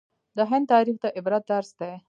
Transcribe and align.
د 0.37 0.39
هند 0.49 0.65
تاریخ 0.73 0.95
د 1.01 1.05
عبرت 1.17 1.43
درس 1.51 1.69
دی. 1.79 1.91